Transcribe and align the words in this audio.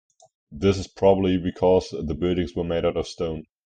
This 0.51 0.79
is 0.79 0.87
probably 0.87 1.37
because 1.37 1.89
the 1.91 2.15
buildings 2.15 2.55
were 2.55 2.63
made 2.63 2.85
out 2.85 2.97
of 2.97 3.07
stone. 3.07 3.45